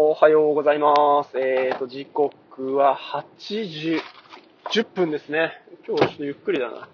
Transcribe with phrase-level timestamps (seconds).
[0.00, 0.94] おはようございま
[1.28, 1.36] す。
[1.36, 3.24] えーと、時刻は8
[3.68, 4.00] 時
[4.70, 5.50] 10分ですね。
[5.88, 6.88] 今日はちょっとゆっくりだな。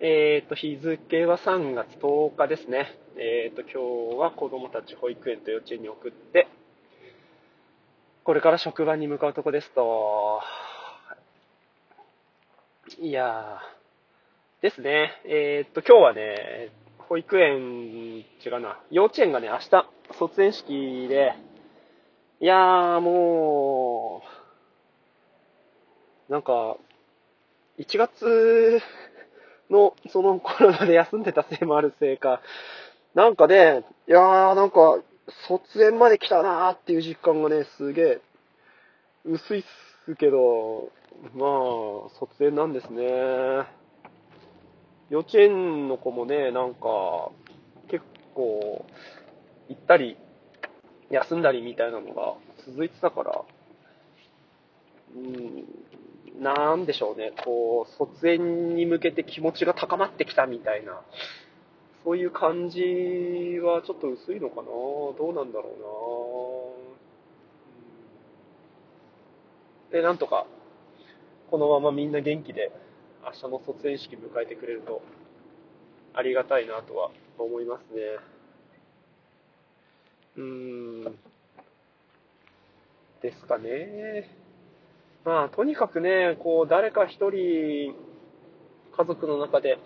[0.00, 2.86] えーと、日付は3月10日ですね。
[3.18, 6.48] えーと、今日は子供たち保育園と幼稚園に送って、
[8.24, 10.40] これから職場に向かうとこですと。
[12.98, 15.20] いやー、ですね。
[15.26, 18.24] えーと、今日はね、保育園、違
[18.56, 19.86] うな、幼稚園がね、明日、
[20.18, 21.34] 卒園式で、
[22.38, 24.22] いやー、も
[26.28, 26.76] う、なんか、
[27.78, 28.82] 1月
[29.70, 32.42] の、そのコロナで休んでたせいもあるせいか、
[33.14, 35.00] なんかね、いやー、なんか、
[35.48, 38.20] 卒園まで来たなーっていう実感がね、すげえ、
[39.24, 39.64] 薄いっ
[40.04, 40.92] すけど、
[41.34, 43.02] まあ、卒園なんですね。
[45.08, 47.30] 幼稚園の子もね、なんか、
[47.88, 48.84] 結構、
[49.70, 50.18] 行ったり、
[51.10, 52.34] 休んだりみたいなのが
[52.66, 53.42] 続いてたから、
[55.14, 61.00] うん、なんでしょうね、こう、卒園に向けて気持ちが高まってきたみたいな、
[62.04, 62.80] そういう感じ
[63.62, 64.68] はちょっと薄いのかな。
[64.68, 65.70] どうなんだろ
[69.90, 69.98] うな。
[69.98, 70.46] で、なんとか、
[71.50, 72.70] このままみんな元気で、
[73.24, 75.02] 明日の卒園式迎えてくれると、
[76.14, 78.02] ありがたいなとは思いますね。
[80.36, 81.18] うーん。
[83.22, 84.28] ですかね。
[85.24, 87.94] まあ、とにかくね、こう、誰か一人、
[88.96, 89.78] 家族の中で、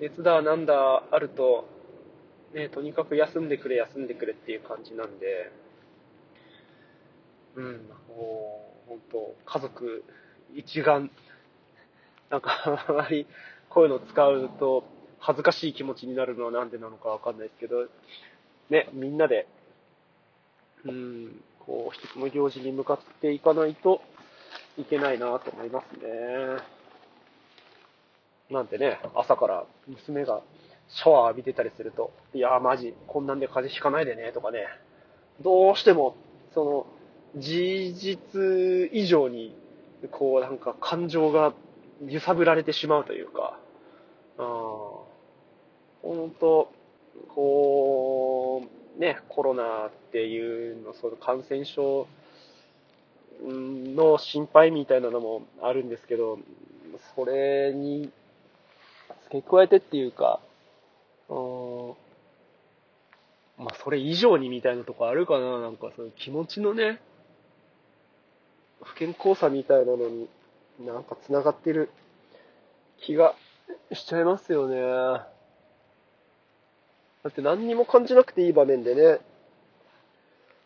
[0.00, 1.68] 熱だなんだあると、
[2.54, 5.52] ね、とにかく休んでくれ、休んでくれっていう感じなんで、
[7.54, 7.64] うん、
[8.08, 10.04] もう、本当家族
[10.54, 11.10] 一丸、
[12.30, 13.26] なんか、あまり、
[13.68, 14.84] こういうの使うと、
[15.18, 17.86] 恥ずかしい気持ちになるのはなんでなのかわかんないですけど、
[18.70, 19.46] ね、みんなで、
[20.84, 24.00] うん、こう、一つの行事に向かっていかないと
[24.78, 26.08] いけないなと思いますね。
[28.50, 30.42] なんてね、朝から娘が
[30.88, 34.66] シャワー浴びてたりすると、いやーマジ、こんなんで風邪ひかないでね、とかね、
[35.40, 36.16] どうしても、
[36.52, 36.86] その、
[37.40, 39.54] 事実以上に、
[40.10, 41.52] こう、なんか感情が
[42.06, 43.58] 揺さぶられてしまうというか、
[44.38, 44.42] あ
[46.02, 46.72] 本当
[47.28, 52.06] こう、ね、コロナっていうの、その感染症
[53.42, 56.38] の心配みたいなのもあるんですけど、
[57.16, 58.10] それに
[59.24, 60.38] 付け加えてっていうか、
[63.56, 67.00] まあ、それ以上にみたいなとこあるかな、なんかその気持ちのね、
[68.82, 70.28] 不健康さみたいなのに
[70.78, 71.88] なんか繋がってる
[72.98, 73.34] 気が
[73.94, 75.39] しちゃいますよね。
[77.22, 79.20] だって何にも感じなくていい場面でね、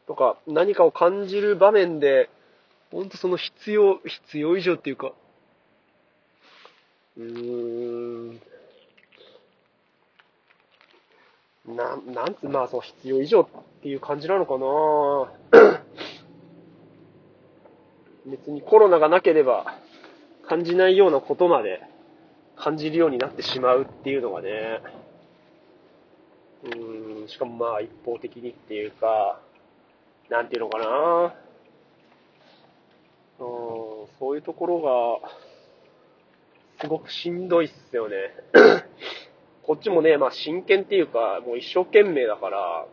[0.06, 2.30] とか何かを感じる場面で、
[2.92, 5.12] ほんとその必要、必要以上っていうか、
[7.16, 8.40] うーん、
[11.66, 13.46] な、なんつ、まあその必要以上っ
[13.82, 15.80] ていう感じなのかな。
[18.26, 19.74] 別にコロナがなければ
[20.46, 21.82] 感じないようなことまで
[22.56, 24.80] 感じるようになってしまうっていうのがね、
[26.64, 29.40] うん、しかもまあ一方的にっていうか、
[30.30, 31.34] なんていうのかな
[33.40, 33.46] うん、
[34.18, 35.28] そういうところが、
[36.80, 38.16] すごくしんどいっすよね。
[39.62, 42.86] こっちもね、まあ真剣っていうか、もう一生懸命だから、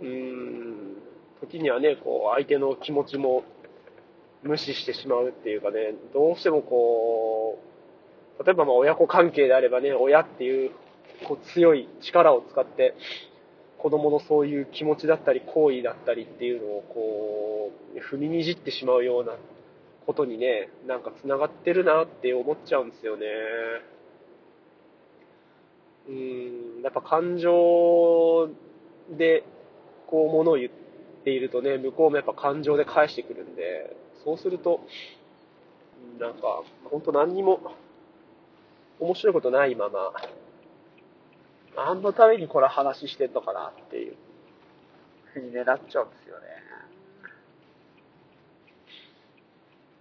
[0.00, 0.96] うーん、
[1.40, 3.44] 時にはね、こう、相手の気持ちも
[4.42, 7.58] 無視してしまうっていうかね、どうしてもこ
[8.38, 10.70] う、例えばま親子関係であればね、親っていう
[11.26, 12.94] こう強い力を使って、
[13.78, 19.36] 子供のそういう気持ちだったり行為だったりっていうのをこう、踏みにじってしまうような
[20.06, 23.26] ことにね、なんか繋がってるなって思っちゃうんですよね。
[26.08, 28.48] うん、やっぱ感情
[29.16, 29.44] で
[30.06, 30.70] こう物を言っ
[31.24, 34.80] ているとね、向こうもやっぱ感情で返してくるんで、そうすると、
[36.18, 37.60] なんか、ほんと何にも
[39.00, 40.12] 面白いことないまま、
[41.76, 44.16] 何のためにこれ話してんのかなっていう
[45.32, 46.46] ふうにね、なっちゃうんですよね。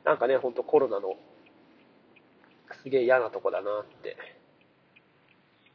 [0.04, 1.16] なんかね、ほんとコロナの
[2.84, 4.18] すげえ嫌なとこだなって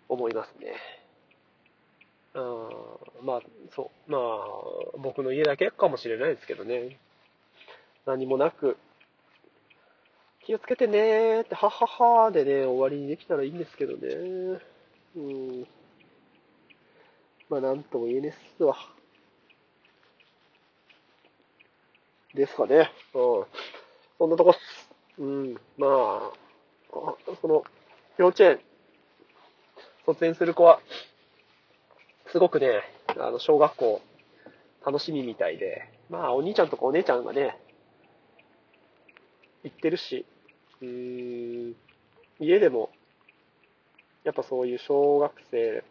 [0.09, 0.75] 思いますね。
[2.35, 2.41] う
[3.23, 3.41] ん、まあ、
[3.75, 4.21] そう、まあ、
[4.99, 6.99] 僕の家だけかもしれないですけどね。
[8.06, 8.77] 何もなく、
[10.45, 14.61] 気をつけてねーって、はっはっはーでね、終わりにできたらいいんですけどね。
[15.17, 15.67] うん。
[17.50, 18.77] まあ、なんとも言えねえっすわ。
[22.35, 22.91] ですかね。
[23.15, 23.45] うん。
[24.19, 24.91] そんなとこっす。
[25.19, 25.55] うん。
[25.79, 26.33] まあ、
[27.41, 27.65] その、
[28.19, 28.61] 幼稚園、
[30.05, 30.81] 卒園する子は、
[32.31, 32.83] すごくね、
[33.17, 34.03] あの、小学校、
[34.85, 37.59] 楽しみみたいで、まあ、お兄ちゃんとかお姉ちゃんがね、
[39.65, 40.27] 行ってるし、
[40.83, 41.75] うーん、
[42.41, 42.91] 家でも、
[44.25, 45.83] やっぱそういう小学生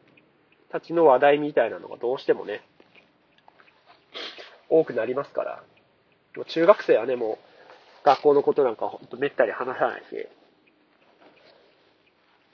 [0.71, 2.61] たちの話題みたいなのがどうしてもね、
[4.69, 5.63] 多くなりますから、
[6.45, 10.27] 中学生はね、もう、学校のことなんかほんとめったに話さないし、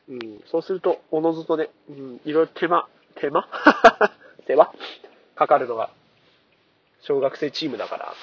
[0.10, 3.48] うん、そうすると、おのずとね、うん、いろいろ手間、手間？
[4.48, 4.74] 手間
[5.36, 5.90] かかるのが、
[7.02, 8.14] 小学生チームだから。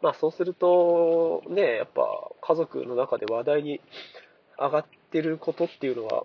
[0.00, 2.02] まあそうすると、ね、やっぱ
[2.42, 3.80] 家族の中で話題に
[4.58, 6.24] 上がってることっていうのは、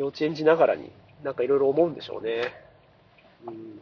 [0.00, 0.90] 幼稚園児ながらに
[1.22, 2.54] なんかいろいろ思うんでしょうね。
[3.46, 3.80] うん。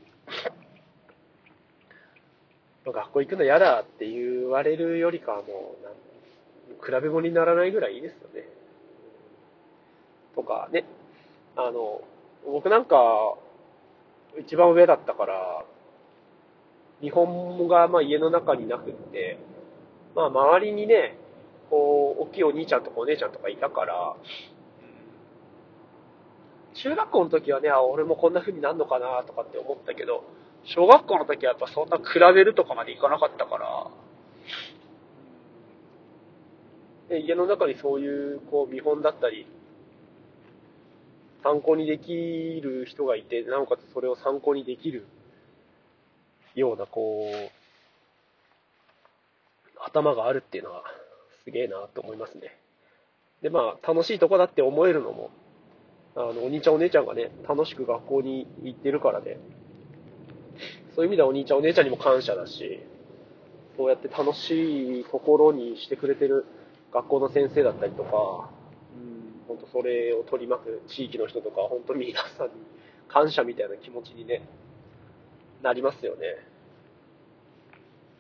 [2.93, 5.76] 学校行くの嫌だって言われるよりかはも
[6.81, 8.49] う、比べ物にならないぐらいいいですよね。
[10.35, 10.85] とかね、
[11.55, 12.00] あの、
[12.44, 13.37] 僕なんか、
[14.41, 15.65] 一番上だったから、
[17.00, 19.38] 日本語がまあ家の中になくって、
[20.17, 21.17] まあ周りにね、
[21.70, 24.17] こう、大きいお兄ちゃんとかお姉ちゃんとかいたから、
[26.83, 30.25] 中学校の時はね、あ、俺もこんな風になるのかなとかって思ったけど、
[30.65, 33.91] 小学校の時はやっぱそんな比べるとかまでいかなかったから、
[37.09, 39.47] で家の中にそういうこう見本だったり、
[41.43, 42.13] 参考にでき
[42.61, 45.07] る人がいて、なおかつそれを参考にできる
[46.55, 47.51] ような、こう、
[49.81, 50.83] 頭があるっていうのは、
[51.45, 52.59] すげえなと思いますね。
[53.43, 55.31] で、まあ、楽しいとこだって思えるのも、
[56.19, 59.38] あの、お兄ちゃんお姉ちゃんがね、楽しく学校に行ってるからね、
[60.97, 62.81] そういう意味ではお兄ちゃんお姉ちゃんにも感謝だし、
[63.76, 66.44] そうやって楽しいところにしてくれてる
[66.93, 68.50] 学校の先生だったりとか、
[69.47, 72.53] 本当それを取り巻く地域の人とか、本当に皆さんに
[73.06, 74.43] 感謝みたいな気持ちにね、
[75.62, 76.26] なりますよね。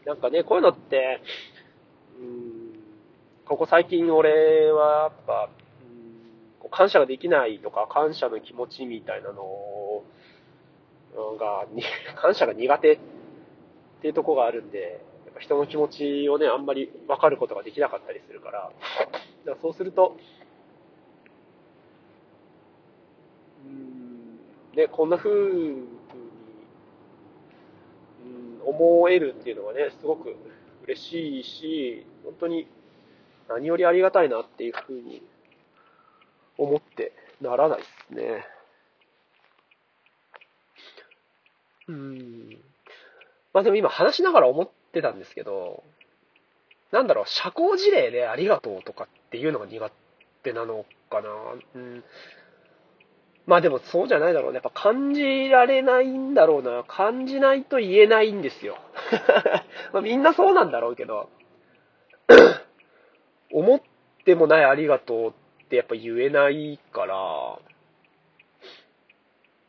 [0.06, 1.20] なんかね、こういうのって、
[2.20, 2.78] うん、
[3.44, 5.50] ここ最近俺はやっぱ、
[6.70, 10.04] 感謝ができないとか、感謝の気持ちみたいなの
[11.38, 11.66] が、
[12.16, 12.98] 感謝が苦手っ
[14.02, 18.72] ていうとこがあるんで、やっぱ人の気持ちをね、あんまり分かることができなかったりするから、だか
[19.44, 20.16] らそうすると、
[23.64, 24.38] うん
[24.74, 25.70] ね、こんな風に、
[28.24, 30.36] うん、思えるっていうのはね、すごく
[30.84, 32.68] 嬉しいし、本当に
[33.48, 35.22] 何よりありがたいなっていう風に
[36.58, 38.44] 思ってならないですね。
[41.88, 42.58] うん。
[43.54, 45.82] まあでも今話しながら思ってたんですけど、
[46.92, 49.90] なんだろう、社交辞令でありがとうとかっていうのが苦
[50.42, 51.28] 手なのかな。
[51.74, 52.04] うん。
[53.46, 54.56] まあでもそうじゃないだろうね。
[54.56, 56.84] やっぱ感じられないんだろうな。
[56.84, 58.76] 感じないと言えないんですよ。
[59.94, 61.30] まみんなそうなんだろうけど、
[63.50, 63.80] 思っ
[64.24, 67.58] てもないありがとうってやっぱ言えないから、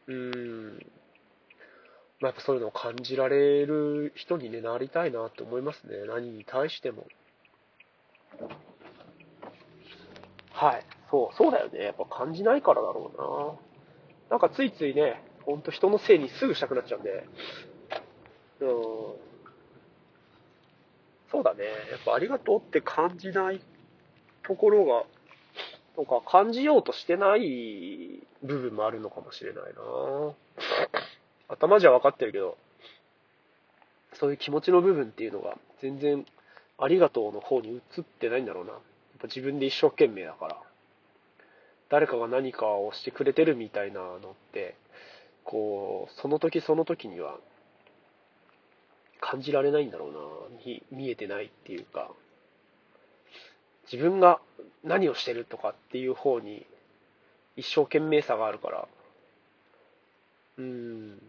[0.08, 0.86] うーん。
[2.22, 6.06] まあやっぱそういうのを感じられる人に、ね、なりたいなって思いますね。
[6.08, 7.06] 何に対しても。
[10.52, 10.86] はい。
[11.10, 11.84] そう、そうだよね。
[11.84, 13.12] やっぱ感じないからだろ
[14.30, 14.38] うな。
[14.38, 17.26] なんかついついね、ほんと人のせいにすぐしたくなっちゃうんで、
[18.62, 18.68] うん、
[21.32, 21.64] そうだね。
[21.92, 23.62] やっぱありがとうって感じない
[24.44, 25.04] ところが、
[26.00, 30.34] とか感じようとしてない部分もあるのかもしれないな
[31.50, 32.58] 頭じゃ分かってるけど、
[34.14, 36.26] そういう気持ちの部分っていうのが全然
[36.78, 38.72] ありがとうの方に移ってないんだろうな。
[38.72, 38.82] やっ
[39.20, 40.58] ぱ自分で一生懸命だから。
[41.90, 44.20] 誰かが何かをしてくれてるみたいなのっ
[44.54, 44.76] て、
[45.44, 47.36] こう、その時その時には
[49.20, 50.20] 感じられないんだろうな、
[50.66, 52.12] 見見えてないっていうか、
[53.92, 54.40] 自分が
[54.84, 56.66] 何をしてるとかっていう方に
[57.56, 58.88] 一生懸命さがあるから、
[60.58, 61.22] うん。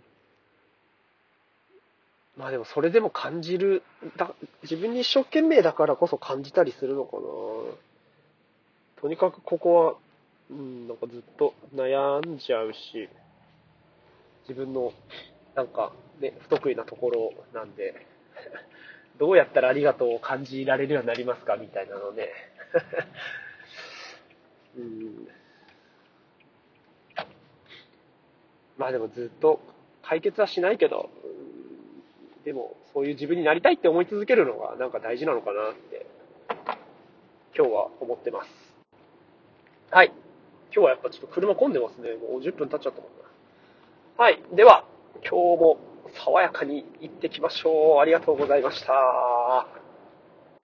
[2.36, 3.82] まあでもそれでも感じる、
[4.16, 7.22] だ自分に一生懸命だからこそ感じたりするのかな。
[9.00, 9.94] とにかくここは
[10.50, 13.08] うん、なんかずっと悩んじゃうし、
[14.48, 14.92] 自分の、
[15.54, 17.94] なんかね、不得意なところなんで、
[19.18, 22.30] どうやったらありがとうを感じられるようになりますかみたいなのね。
[24.76, 25.28] うん、
[28.78, 29.60] まあでもずっと
[30.02, 31.10] 解決はしないけど、
[32.44, 36.06] でも、そういう自分になりたいって思い続けるのがなんか大事なのかなって、
[37.56, 38.48] 今日は思ってます。
[39.90, 40.12] はい。
[40.72, 42.10] 今日はやっぱちょっと車混んでますね。
[42.14, 43.10] もう10分経っちゃったもん
[44.18, 44.24] な。
[44.24, 44.40] はい。
[44.54, 44.84] では、
[45.16, 45.78] 今日も
[46.24, 48.00] 爽やかに行ってきましょう。
[48.00, 49.79] ありがとうございました。